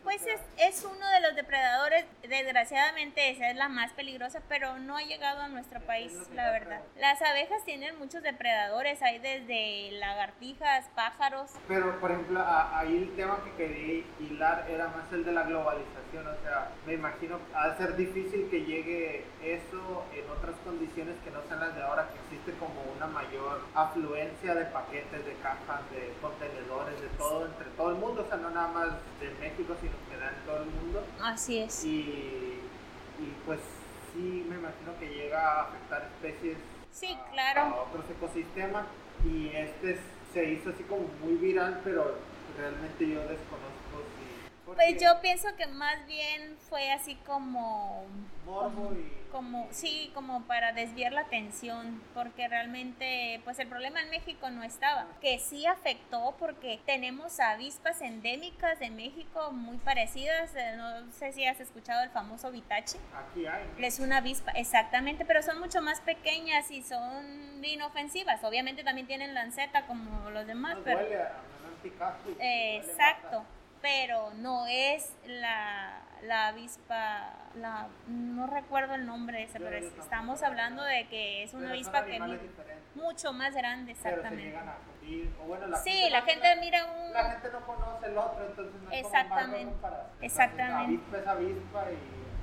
[0.04, 0.22] pues
[0.58, 5.42] es, uno de los depredadores, desgraciadamente esa es la más peligrosa, pero no ha llegado
[5.42, 6.82] a nuestro país, la verdad.
[7.00, 11.52] Las abejas tienen muchos depredadores, hay desde lagartijas, pájaros.
[11.68, 16.28] Pero, por ejemplo, ahí el tema que quería hilar era más el de la globalización,
[16.28, 21.32] o sea, me imagino ha de ser difícil que llegue eso en otras condiciones que
[21.32, 22.51] no sean las de ahora, que existe
[23.02, 28.22] una mayor afluencia de paquetes, de cajas, de contenedores, de todo, entre todo el mundo,
[28.24, 31.04] o sea, no nada más de México, sino que da en todo el mundo.
[31.20, 31.84] Así es.
[31.84, 32.60] Y,
[33.20, 33.60] y pues
[34.14, 36.58] sí, me imagino que llega a afectar especies
[36.92, 37.62] sí, claro.
[37.62, 38.86] a otros ecosistemas
[39.26, 40.00] y este
[40.32, 42.18] se hizo así como muy viral, pero
[42.56, 43.71] realmente yo desconozco
[44.76, 48.06] pues yo pienso que más bien fue así como...
[48.46, 49.22] Morbo y...
[49.32, 54.62] Como, sí, como para desviar la atención, porque realmente, pues el problema en México no
[54.62, 61.32] estaba, que sí afectó porque tenemos avispas endémicas de México muy parecidas, eh, no sé
[61.32, 62.98] si has escuchado el famoso vitache.
[63.16, 63.70] Aquí hay.
[63.78, 69.34] Es una avispa, exactamente, pero son mucho más pequeñas y son inofensivas, obviamente también tienen
[69.34, 71.00] lanceta como los demás, pero...
[72.38, 73.46] exacto
[73.82, 80.44] pero no es la, la avispa, la, no recuerdo el nombre de ese, pero estamos
[80.44, 82.22] hablando de que es una avispa que es
[82.96, 84.58] mucho más grande, exactamente.
[85.84, 87.14] sí, la gente mira un...
[87.14, 89.76] La gente no conoce el otro, entonces no Exactamente,
[90.22, 91.04] exactamente.
[91.12, 91.86] avispa es avispa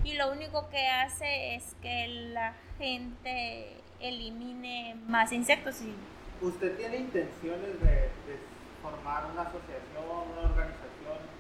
[0.05, 0.09] y...
[0.11, 5.95] y lo único que hace es que la gente elimine más insectos y...
[6.45, 8.39] ¿Usted tiene intenciones de, de
[8.83, 11.39] formar una asociación, una organización?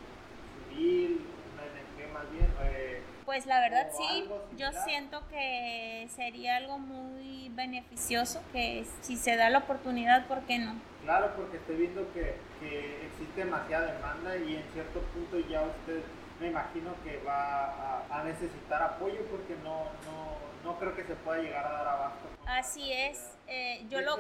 [2.12, 2.48] más bien?
[2.62, 9.36] Eh, pues la verdad sí, yo siento que sería algo muy beneficioso, que si se
[9.36, 10.74] da la oportunidad, ¿por qué no?
[11.04, 16.02] Claro, porque estoy viendo que, que existe demasiada demanda y en cierto punto ya usted
[16.40, 21.42] me imagino que va a, necesitar apoyo porque no, no, no, creo que se pueda
[21.42, 22.28] llegar a dar abasto.
[22.46, 24.18] Así es, eh, yo, lo,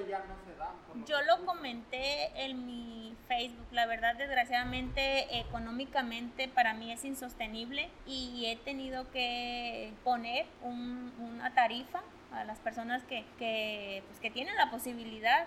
[1.06, 8.46] yo lo comenté en mi Facebook, la verdad desgraciadamente económicamente para mí es insostenible y
[8.46, 12.02] he tenido que poner un, una tarifa
[12.32, 15.46] a las personas que, que, pues, que tienen la posibilidad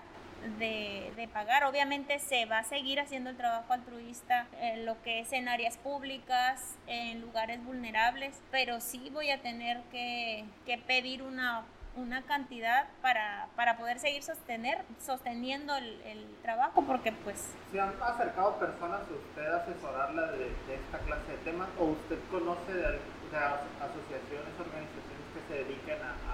[0.58, 1.64] de, de, pagar.
[1.64, 5.76] Obviamente se va a seguir haciendo el trabajo altruista en lo que es en áreas
[5.78, 12.88] públicas, en lugares vulnerables, pero sí voy a tener que, que pedir una una cantidad
[13.02, 17.54] para, para poder seguir sostener, sosteniendo el, el, trabajo, porque pues...
[17.70, 22.18] ¿Se han acercado personas a usted a asesorarla de, esta clase de temas o usted
[22.30, 26.31] conoce de, de asociaciones, organizaciones que se dediquen a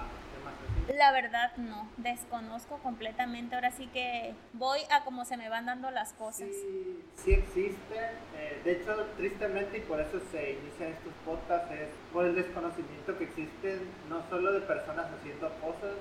[0.97, 3.55] la verdad no, desconozco completamente.
[3.55, 6.47] Ahora sí que voy a como se me van dando las cosas.
[6.49, 8.11] Sí, sí existen.
[8.37, 13.17] Eh, de hecho, tristemente, y por eso se inician estos podcasts, es por el desconocimiento
[13.17, 15.95] que existen no solo de personas haciendo cosas,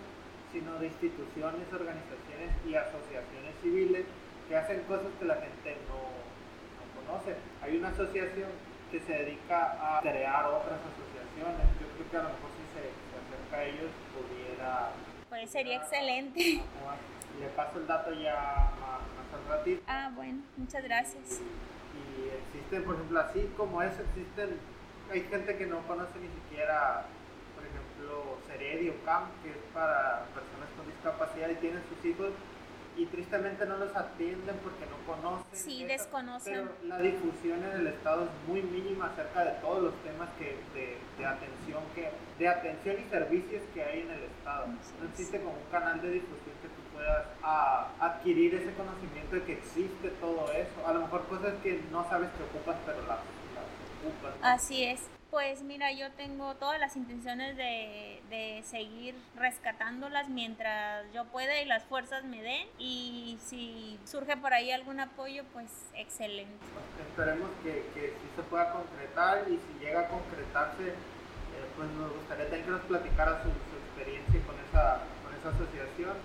[0.53, 4.07] sino de instituciones, organizaciones y asociaciones civiles
[4.49, 7.37] que hacen cosas que la gente no, no conoce.
[7.63, 8.49] Hay una asociación
[8.91, 11.69] que se dedica a crear otras asociaciones.
[11.77, 13.08] Yo creo que a lo mejor si se,
[13.53, 14.91] a ellos pudiera...
[15.29, 16.63] Pues sería excelente.
[17.41, 19.83] Le paso el dato ya más, al ratito.
[19.87, 21.41] Ah, bueno, muchas gracias.
[21.95, 24.59] Y, existen, por ejemplo, así como eso, existen,
[25.11, 27.07] hay gente que no conoce ni siquiera,
[27.55, 32.33] por ejemplo, Ceredio Camp, que es para personas con discapacidad y tienen sus hijos
[32.99, 35.47] y tristemente no los atienden porque no conocen.
[35.53, 36.53] Sí, desconocen.
[36.53, 40.57] Pero la difusión en el Estado es muy mínima acerca de todos los temas que,
[40.75, 44.67] de, de atención que de atención y servicios que hay en el Estado.
[44.67, 49.43] no existe como un canal de difusión que tú puedas a, adquirir ese conocimiento de
[49.45, 50.87] que existe todo eso.
[50.87, 53.19] A lo mejor cosas que no sabes que ocupas, pero las,
[53.55, 53.67] las
[54.03, 54.33] ocupan.
[54.43, 55.18] Así es.
[55.31, 61.67] Pues mira, yo tengo todas las intenciones de, de, seguir rescatándolas mientras yo pueda y
[61.67, 62.67] las fuerzas me den.
[62.79, 66.57] Y si surge por ahí algún apoyo, pues excelente.
[67.11, 72.11] esperemos que, que sí se pueda concretar y si llega a concretarse, eh, pues nos
[72.15, 76.17] gustaría también que nos platicara su, experiencia con esa, con esa asociación.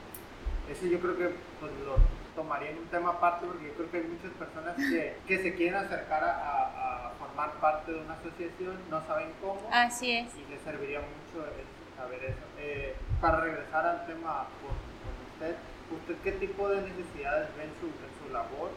[0.72, 1.98] Ese yo creo que pues, lo
[2.36, 5.54] tomaría en un tema aparte porque yo creo que hay muchas personas que, que se
[5.56, 9.60] quieren acercar a, formar parte de una asociación, no saben cómo.
[9.72, 10.28] Así es.
[10.36, 11.46] Y les serviría mucho
[11.98, 12.46] saber eso.
[12.60, 14.76] Eh, para regresar al tema con,
[15.34, 15.56] usted,
[15.92, 18.70] ¿usted qué tipo de necesidades ve en su, en su labor?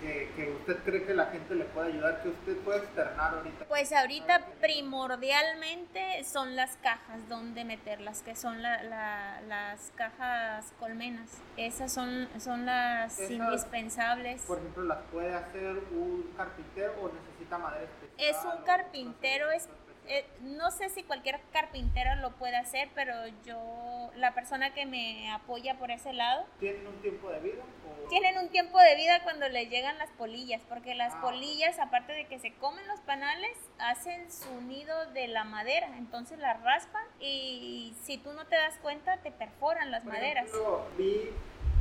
[0.00, 3.66] que, usted cree que la gente le puede ayudar, que usted puede externar ahorita?
[3.66, 11.28] Pues ahorita primordialmente son las cajas donde meterlas, que son la, la, las cajas colmenas.
[11.56, 14.42] Esas son, son las indispensables.
[14.42, 17.86] Por ejemplo, ¿las puede hacer un carpintero o necesita madera?
[18.20, 19.68] Es un carpintero, es
[20.12, 23.14] eh, no sé si cualquier carpintero lo puede hacer, pero
[23.46, 26.46] yo, la persona que me apoya por ese lado.
[26.58, 27.62] ¿Tienen un tiempo de vida?
[28.08, 31.20] Tienen un tiempo de vida cuando les llegan las polillas, porque las ah.
[31.20, 36.40] polillas, aparte de que se comen los panales, hacen su nido de la madera, entonces
[36.40, 40.50] las raspan y si tú no te das cuenta, te perforan las maderas.
[40.98, 41.30] vi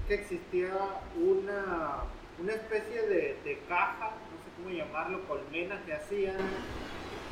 [0.08, 0.76] que existía
[1.16, 2.04] una,
[2.38, 4.12] una especie de, de caja,
[4.60, 6.38] cómo llamarlo, colmena que hacían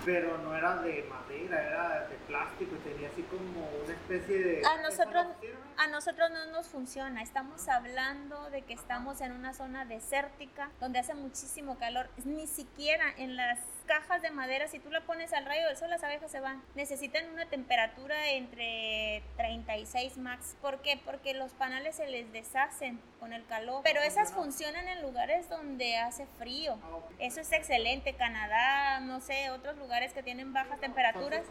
[0.08, 4.66] pero no era de madera, era de plástico y tenía así como una especie de...
[4.66, 5.28] A nosotros,
[5.76, 11.00] a nosotros no nos funciona, estamos hablando de que estamos en una zona desértica donde
[11.00, 15.45] hace muchísimo calor, ni siquiera en las cajas de madera, si tú la pones al
[15.45, 16.62] rayo del sol, las abejas se van.
[16.76, 20.56] Necesitan una temperatura entre 36 max.
[20.62, 21.00] ¿Por qué?
[21.04, 23.82] Porque los panales se les deshacen con el calor.
[23.84, 26.78] Pero esas funcionan en lugares donde hace frío.
[26.84, 28.13] Ah, Eso es excelente.
[28.13, 31.43] Canadá, no sé, otros lugares que tienen bajas temperaturas.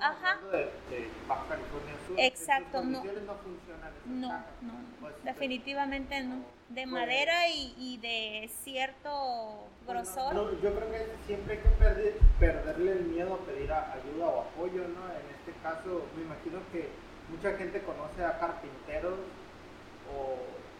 [0.00, 0.38] Ajá.
[2.18, 2.82] Exacto.
[2.82, 3.02] No,
[4.04, 4.28] no,
[4.60, 10.34] no, definitivamente no de madera y, y, de cierto grosor.
[10.62, 14.88] yo creo que siempre hay que perder, perderle el miedo a pedir ayuda o apoyo,
[14.88, 15.04] ¿no?
[15.12, 16.88] En este caso, me imagino que
[17.28, 19.18] mucha gente conoce a carpinteros
[20.12, 20.36] o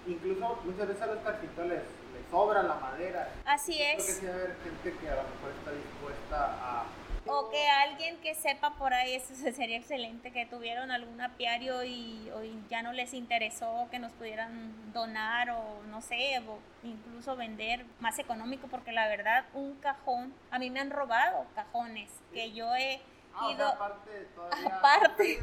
[0.06, 1.82] incluso muchas veces a los carpinteros les,
[2.30, 3.30] sobra la madera.
[3.44, 3.94] Así es.
[3.94, 6.84] Creo que sí haber gente que a lo mejor está dispuesta a
[7.26, 12.30] o que alguien que sepa por ahí, eso sería excelente, que tuvieron algún apiario y,
[12.68, 18.18] ya no les interesó que nos pudieran donar o no sé, o incluso vender más
[18.18, 23.00] económico, porque la verdad, un cajón, a mí me han robado cajones que yo he
[23.34, 23.68] ah, ido...
[23.68, 24.28] aparte,
[24.66, 25.38] aparte.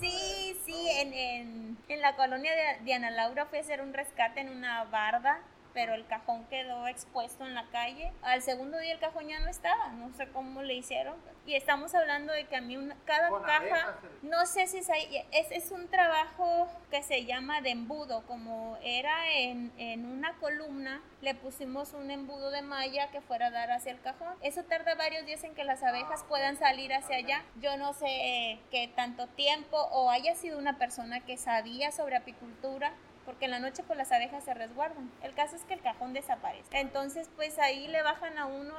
[0.00, 4.40] sí, sí, en, en, en, la colonia de Diana Laura fui a hacer un rescate
[4.40, 5.40] en una barda
[5.78, 8.10] pero el cajón quedó expuesto en la calle.
[8.22, 11.14] Al segundo día el cajón ya no estaba, no sé cómo le hicieron.
[11.46, 14.88] Y estamos hablando de que a mí una, cada caja, no sé si es,
[15.30, 21.00] es, es, un trabajo que se llama de embudo, como era en, en una columna,
[21.20, 24.36] le pusimos un embudo de malla que fuera a dar hacia el cajón.
[24.42, 27.44] Eso tarda varios días en que las abejas puedan salir hacia allá.
[27.60, 32.16] Yo no sé eh, qué tanto tiempo o haya sido una persona que sabía sobre
[32.16, 32.92] apicultura
[33.28, 35.10] porque en la noche pues las abejas se resguardan.
[35.22, 36.80] El caso es que el cajón desaparece.
[36.80, 38.72] Entonces pues ahí le bajan a uno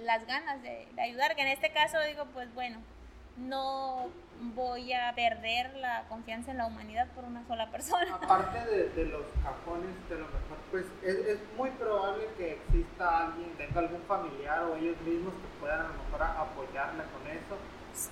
[0.00, 2.76] las ganas de, ayudar, que en este caso digo pues bueno,
[3.38, 4.10] no
[4.54, 8.14] voy a perder la confianza en la humanidad por una sola persona.
[8.22, 13.80] Aparte de, los cajones, de lo mejor, pues es, muy probable que exista alguien, tenga
[13.80, 17.56] algún familiar o ellos mismos que puedan a lo mejor apoyarla con eso.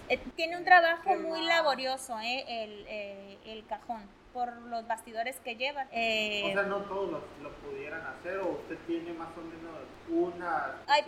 [0.09, 5.57] Eh, tiene un trabajo muy laborioso eh, el, eh, el cajón por los bastidores que
[5.57, 5.87] lleva.
[5.93, 9.73] Eh, o sea, no todos lo, pudieran hacer o usted tiene más o menos
[10.09, 10.77] una...
[10.87, 11.03] Hay,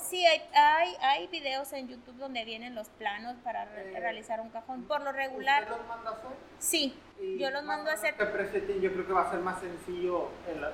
[0.00, 4.50] sí, hay, hay, hay, videos en YouTube donde vienen los planos para eh, realizar un
[4.50, 4.84] cajón.
[4.84, 5.62] Por lo regular...
[5.62, 6.30] ¿Usted los manda a hacer?
[6.58, 6.94] Sí,
[7.38, 8.14] yo los mando a hacer...
[8.14, 10.64] Que presenten, yo creo que va a ser más sencillo el,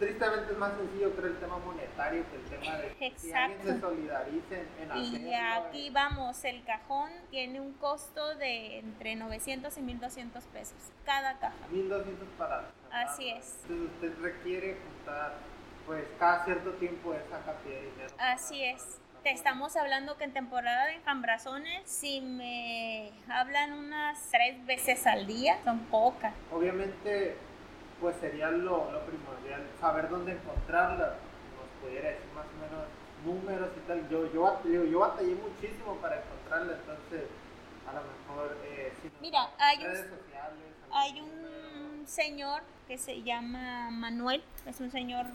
[0.00, 4.66] tristemente es más sencillo creo el tema monetario que el tema de que se solidaricen
[4.80, 10.76] en Y aquí vamos, el cajón tiene un costo de entre 900 y 1200 pesos
[11.04, 11.66] cada caja.
[11.70, 12.70] 1200 para.
[12.90, 13.58] Así es.
[13.68, 15.34] Entonces usted requiere juntar
[15.86, 18.14] pues cada cierto tiempo esa cantidad de dinero.
[18.18, 18.99] Así es.
[19.22, 25.26] Te estamos hablando que en temporada de enjambrazones, si me hablan unas tres veces al
[25.26, 26.32] día, son pocas.
[26.50, 27.36] Obviamente
[28.00, 32.86] pues sería lo, lo primordial, saber dónde encontrarla, nos pudiera decir más o menos
[33.26, 34.08] números y tal.
[34.08, 37.28] Yo, yo, yo, batallé muchísimo para encontrarla, entonces
[37.86, 38.90] a lo mejor eh,
[39.20, 45.26] Mira, hay un, sociales, hay un señor que se llama Manuel, es un señor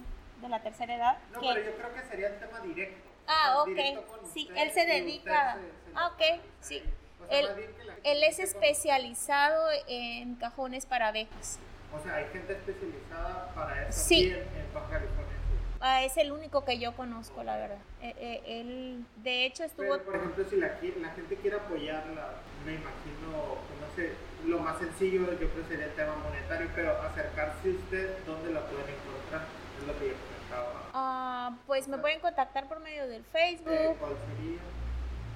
[0.41, 1.17] de la tercera edad.
[1.33, 3.14] No, pero yo creo que sería el tema directo.
[3.27, 4.25] Ah, directo ok.
[4.33, 5.57] Sí, él se dedica.
[5.95, 6.81] Ah, ok, sí.
[7.29, 7.47] Él,
[8.03, 11.59] él es especializado en cajones para abejas.
[11.93, 14.27] O sea, hay gente especializada para eso Sí.
[14.27, 15.31] en, en Baja California.
[15.81, 17.77] Ah, es el único que yo conozco, la verdad.
[18.01, 19.87] Eh, eh, él, de hecho, estuvo.
[19.91, 22.31] Pero, por ejemplo, si la, la gente quiere apoyarla,
[22.65, 24.13] me imagino, no sé,
[24.45, 28.61] lo más sencillo yo creo sería el tema monetario, pero acercarse a usted, ¿dónde la
[28.61, 29.43] pueden encontrar?
[29.79, 30.89] Es lo que yo comentaba.
[31.67, 33.97] Pues me pueden contactar por medio del Facebook.
[33.99, 34.59] ¿Cuál sería?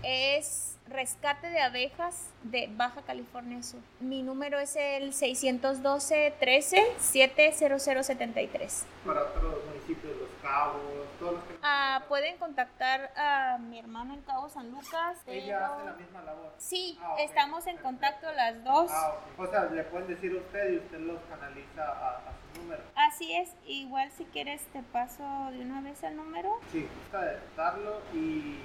[0.01, 3.81] Es Rescate de Abejas de Baja California Sur.
[3.99, 8.85] Mi número es el 612 13 70073.
[9.05, 10.81] Para otros municipios, Los Cabos,
[11.19, 11.55] todos los que...
[11.61, 15.17] Ah, pueden contactar a mi hermana en Cabo San Lucas.
[15.27, 16.53] Ella pero- hace la misma labor.
[16.57, 18.89] Sí, Ah, estamos en contacto las dos.
[18.91, 19.15] Ah.
[19.37, 22.83] O sea, le pueden decir a usted y usted los canaliza a, a número.
[22.95, 26.59] Así es, igual si quieres te paso de una vez el número.
[26.71, 28.55] Sí, de darlo y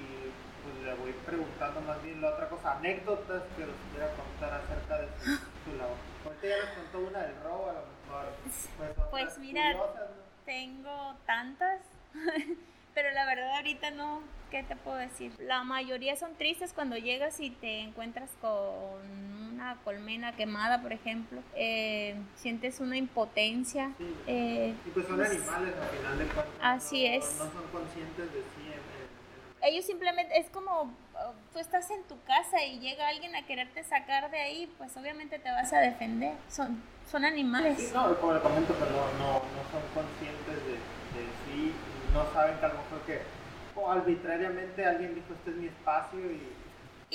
[0.63, 4.97] pues le voy preguntando más bien la otra cosa, anécdotas que nos quiera contar acerca
[4.99, 5.31] de su,
[5.71, 5.97] su labor.
[6.25, 8.33] Ahorita ya nos contó una del robo, a lo mejor.
[8.77, 10.23] Pues, Pues mira, curiosas, ¿no?
[10.45, 11.81] Tengo tantas,
[12.95, 15.31] pero la verdad ahorita no, ¿qué te puedo decir?
[15.39, 18.51] La mayoría son tristes cuando llegas y te encuentras con
[19.53, 21.41] una colmena quemada, por ejemplo.
[21.55, 23.91] Eh, sientes una impotencia.
[23.97, 24.15] Sí.
[24.27, 26.53] Eh, Y pues son pues, animales al final de cuentas.
[26.61, 27.35] Así no, es.
[27.37, 28.71] No son conscientes de sí.
[28.73, 28.85] en-
[29.67, 30.87] ellos simplemente, es como uh,
[31.51, 35.39] tú estás en tu casa y llega alguien a quererte sacar de ahí, pues obviamente
[35.39, 36.33] te vas a defender.
[36.49, 36.81] Son,
[37.11, 37.77] son animales.
[37.79, 40.75] Sí, no, como le comento, pero no, no, no son conscientes de,
[42.15, 43.21] no saben que a lo mejor que
[43.75, 46.55] o arbitrariamente alguien dijo este es mi espacio y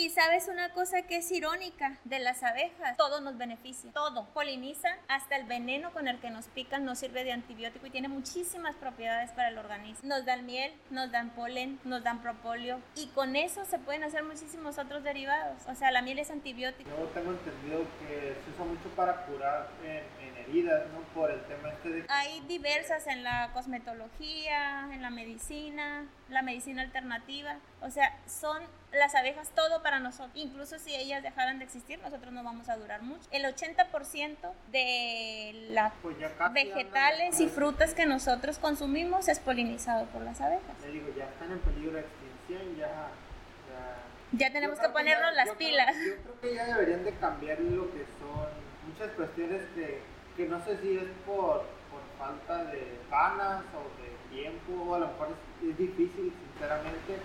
[0.01, 4.25] Y sabes una cosa que es irónica de las abejas, todo nos beneficia, todo.
[4.33, 8.09] Polinizan, hasta el veneno con el que nos pican nos sirve de antibiótico y tiene
[8.09, 10.09] muchísimas propiedades para el organismo.
[10.09, 14.25] Nos dan miel, nos dan polen, nos dan propóleo y con eso se pueden hacer
[14.25, 15.61] muchísimos otros derivados.
[15.69, 16.89] O sea, la miel es antibiótico.
[16.89, 21.01] yo tengo entendido que se usa mucho para curar en, en heridas, ¿no?
[21.13, 22.07] Por el tema este de...
[22.09, 27.59] Hay diversas en la cosmetología, en la medicina, la medicina alternativa.
[27.83, 30.31] O sea, son las abejas todo para nosotros.
[30.35, 33.23] Incluso si ellas dejaran de existir, nosotros no vamos a durar mucho.
[33.31, 34.37] El 80%
[34.73, 36.17] de las Pues
[36.53, 40.81] vegetales y frutas que nosotros consumimos es polinizado por las abejas.
[40.83, 42.87] Le digo, ya están en peligro de extinción, ya...
[42.89, 43.97] ya
[44.33, 45.97] Ya tenemos que creo ponernos ya- las yo creo- pilas.
[45.97, 48.49] yo creo que ya deberían de cambiar lo que son
[48.89, 50.03] muchas cuestiones que,
[50.37, 54.99] que no sé si es por, por falta de ganas o de tiempo, o a
[54.99, 55.29] lo mejor
[55.63, 57.19] es, es difícil, sinceramente.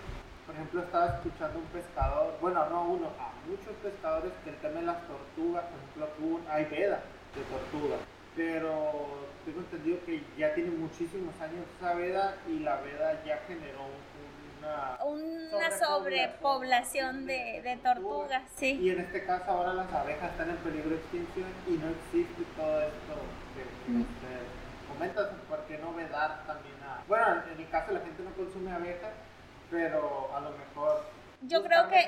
[0.46, 4.80] Por ejemplo, estaba escuchando un pescador, bueno, no uno, a muchos pescadores que el tema
[4.80, 7.00] de las tortugas, por ejemplo, hubo- hay veda
[7.34, 7.96] de tortuga,
[8.36, 13.80] pero tengo entendido que ya tiene muchísimos años esa veda y la veda ya generó
[14.60, 18.80] una Una Sobrepoblación de, de tortugas, sí.
[18.82, 22.44] y en este caso ahora las abejas están en peligro de extinción y no existe
[22.56, 23.14] todo esto
[23.56, 24.02] que, Mm.
[24.02, 24.42] usted
[24.92, 27.04] comenta, ¿por qué no vedar también a...
[27.08, 29.12] Bueno, en mi caso la gente no consume abejas,
[29.70, 31.04] pero a lo mejor...
[31.42, 32.04] Yo creo que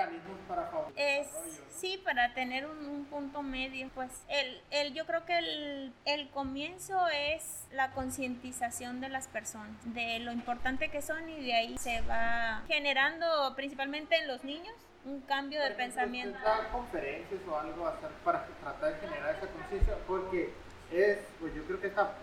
[0.47, 1.27] para Es,
[1.69, 6.29] sí, para tener un, un punto medio, pues el, el, yo creo que el, el
[6.29, 11.77] comienzo es la concientización de las personas, de lo importante que son y de ahí
[11.77, 14.73] se va generando principalmente en los niños
[15.05, 16.37] un cambio de pensamiento.
[16.37, 19.95] ¿usted da conferencias o algo hacer para tratar de generar esa conciencia?
[20.07, 20.53] Porque
[20.91, 22.13] es, pues yo creo que está,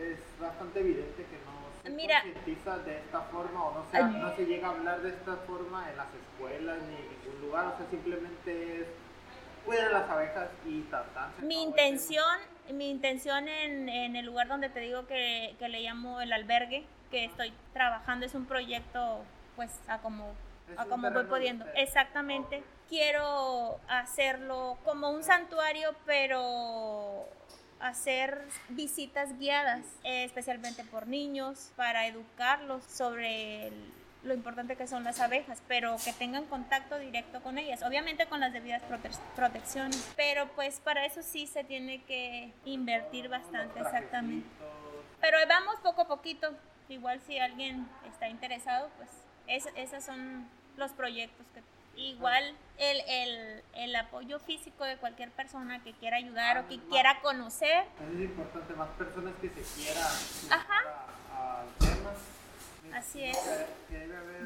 [0.00, 1.51] es bastante evidente que no
[1.82, 2.22] se Mira.
[2.22, 4.04] concientiza de esta forma o no se, Ay.
[4.20, 7.66] no se llega a hablar de esta forma en las escuelas ni en ningún lugar.
[7.66, 8.86] O sea, simplemente es
[9.64, 11.30] cuidar a las abejas y tratar.
[11.42, 12.38] Mi intención,
[12.72, 16.84] mi intención en, en el lugar donde te digo que, que le llamo el albergue,
[17.10, 19.24] que estoy trabajando, es un proyecto
[19.56, 20.32] pues a como,
[20.76, 21.64] a como voy pudiendo.
[21.74, 22.62] Exactamente.
[22.88, 27.26] Quiero hacerlo como un santuario, pero
[27.82, 33.70] hacer visitas guiadas, eh, especialmente por niños, para educarlos sobre
[34.22, 38.38] lo importante que son las abejas, pero que tengan contacto directo con ellas, obviamente con
[38.38, 44.46] las debidas prote- protecciones, pero pues para eso sí se tiene que invertir bastante, exactamente.
[45.20, 46.54] Pero vamos poco a poquito,
[46.88, 49.10] igual si alguien está interesado, pues
[49.48, 51.60] es- esos son los proyectos que...
[51.96, 57.20] Igual el, el, el apoyo físico de cualquier persona que quiera ayudar o que quiera
[57.20, 57.84] conocer,
[58.14, 60.12] es importante, más personas que se quieran
[60.50, 60.80] Ajá.
[61.32, 62.10] a- al tema.
[62.94, 63.38] Así es.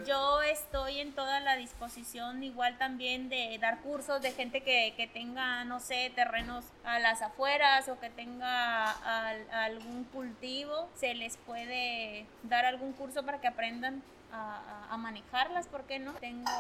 [0.07, 5.07] Yo estoy en toda la disposición igual también de dar cursos de gente que, que
[5.09, 10.89] tenga, no sé, terrenos a las afueras o que tenga al- algún cultivo.
[10.97, 16.13] Se les puede dar algún curso para que aprendan a, a manejarlas, ¿por qué no?
[16.15, 16.51] Tengo,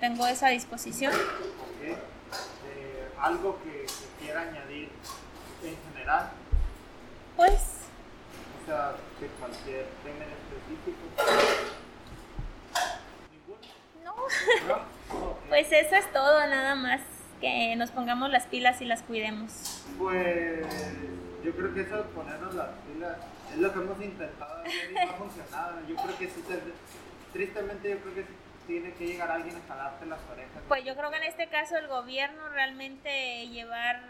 [0.00, 1.12] tengo esa disposición.
[1.12, 1.92] Okay.
[1.92, 4.90] Eh, ¿Algo que, que, quiera añadir
[5.62, 6.30] en general?
[7.36, 7.52] Pues...
[8.62, 10.98] O sea, de cualquier tema específico.
[15.48, 17.00] Pues eso es todo, nada más.
[17.40, 19.82] Que nos pongamos las pilas y las cuidemos.
[19.98, 20.66] Pues
[21.42, 23.16] yo creo que eso de ponernos las pilas
[23.52, 25.78] es lo que hemos intentado y no ha funcionado.
[25.88, 26.44] Yo creo que sí,
[27.32, 28.24] tristemente yo creo que
[28.68, 30.62] tiene que llegar alguien a jalarte las orejas.
[30.68, 34.00] Pues yo creo que en este caso el gobierno realmente llevar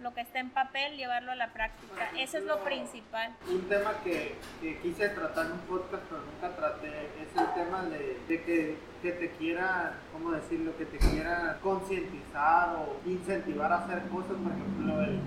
[0.00, 2.10] lo que está en papel, llevarlo a la práctica.
[2.16, 3.34] Eso es lo principal.
[3.50, 7.82] Un tema que, que, quise tratar en un podcast, pero nunca traté, es el tema
[7.82, 10.76] de, de que, que, te quiera, ¿cómo decirlo?
[10.78, 14.36] Que te quiera concientizar o incentivar a hacer cosas.
[14.36, 15.20] Por ejemplo, el,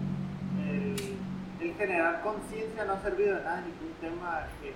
[0.63, 1.17] el,
[1.59, 4.73] el generar conciencia no ha servido de nada, ningún tema que,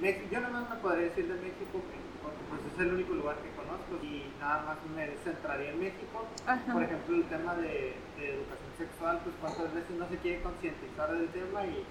[0.00, 1.82] México, yo no me podría decir de México,
[2.22, 6.26] porque pues es el único lugar que conozco y nada más me centraría en México.
[6.72, 11.28] Por ejemplo, el tema de, educación sexual, pues cuántas veces no se quiere concientizar del
[11.28, 11.84] tema y...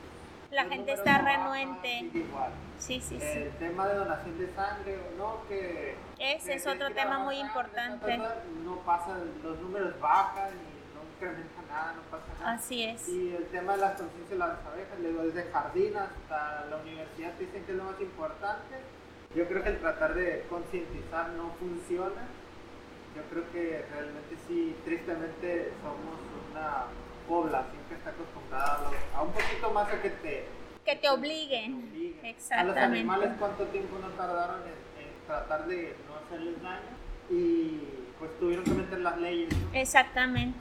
[0.51, 2.09] La gente está renuente.
[2.11, 2.51] Igual.
[2.80, 3.38] Sí, sí, sí.
[3.38, 5.95] El tema de donación de sangre o no, que...
[6.17, 8.17] Ese es otro tema muy importante.
[8.17, 12.53] No pasa, los números bajan y no incrementa nada, no pasa nada.
[12.53, 13.07] Así es.
[13.07, 17.34] Y el tema de las conciencias de las abejas, luego desde jardín hasta la universidad
[17.34, 18.75] dicen que es lo más importante
[19.36, 22.27] yo creo que el tratar de concientizar no funciona.
[23.15, 26.19] Yo creo que realmente sí, tristemente somos
[26.51, 26.86] una
[27.27, 30.45] población que está acostumbrada a, un poquito más a que te...
[30.86, 32.17] Que te obliguen.
[32.23, 32.53] Exactamente.
[32.53, 36.97] A los animales cuánto tiempo no tardaron en, tratar de no hacerles daño
[37.30, 37.82] y
[38.17, 39.49] pues tuvieron que meter las leyes.
[39.73, 40.59] Exactamente.